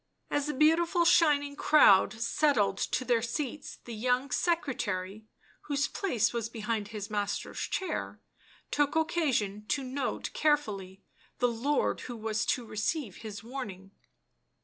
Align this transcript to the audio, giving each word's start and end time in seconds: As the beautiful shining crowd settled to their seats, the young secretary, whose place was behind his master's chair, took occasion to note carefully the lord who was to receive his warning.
As 0.31 0.47
the 0.47 0.55
beautiful 0.55 1.05
shining 1.05 1.55
crowd 1.55 2.11
settled 2.13 2.79
to 2.79 3.05
their 3.05 3.21
seats, 3.21 3.77
the 3.85 3.93
young 3.93 4.31
secretary, 4.31 5.27
whose 5.65 5.87
place 5.87 6.33
was 6.33 6.49
behind 6.49 6.87
his 6.87 7.11
master's 7.11 7.59
chair, 7.59 8.19
took 8.71 8.95
occasion 8.95 9.63
to 9.67 9.83
note 9.83 10.31
carefully 10.33 11.03
the 11.37 11.47
lord 11.49 12.01
who 12.01 12.17
was 12.17 12.47
to 12.47 12.65
receive 12.65 13.17
his 13.17 13.43
warning. 13.43 13.91